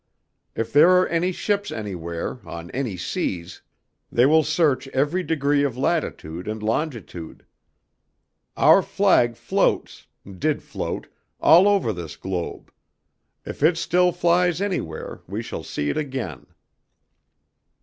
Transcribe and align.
If 0.55 0.73
there 0.73 0.89
are 0.89 1.07
any 1.09 1.31
ships 1.31 1.69
anywhere, 1.71 2.39
on 2.43 2.71
any 2.71 2.97
seas, 2.97 3.61
they 4.11 4.25
will 4.25 4.41
search 4.41 4.87
every 4.87 5.21
degree 5.21 5.63
of 5.63 5.77
latitude 5.77 6.47
and 6.47 6.63
longitude. 6.63 7.45
Our 8.57 8.81
flag 8.81 9.35
floats, 9.35 10.07
did 10.27 10.63
float, 10.63 11.05
all 11.39 11.67
over 11.67 11.93
this 11.93 12.15
globe; 12.15 12.73
if 13.45 13.61
it 13.61 13.77
still 13.77 14.11
flies 14.11 14.59
anywhere, 14.59 15.21
we 15.27 15.43
shall 15.43 15.61
see 15.61 15.91
it 15.91 15.97
again." 15.97 16.47